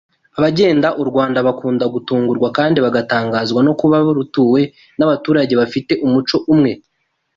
Abagenda 0.37 0.87
u 1.01 1.03
Rwanda 1.09 1.39
bakunda 1.47 1.85
gutungurwa 1.93 2.47
kandi 2.57 2.77
bagatangazwa 2.85 3.59
no 3.67 3.73
kuba 3.79 3.97
rutuwe 4.17 4.61
n’abaturage 4.97 5.53
bafite 5.61 5.93
umuco 6.05 6.37
umwe 6.53 6.71